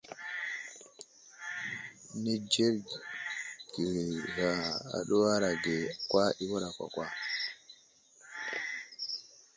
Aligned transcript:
Nenzərge 2.21 4.51
aduwar 4.97 5.41
age 5.51 5.77
kwa 6.09 6.25
i 6.43 6.45
wura 6.49 6.69
kwakwa. 6.75 7.07